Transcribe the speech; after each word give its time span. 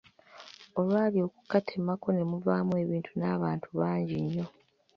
Olwali 0.79 1.17
okukatemako 1.27 2.07
ne 2.13 2.23
muvamu 2.29 2.73
ebintu 2.83 3.11
n’abantu 3.15 3.67
bangi 3.79 4.15
nnyo. 4.23 4.45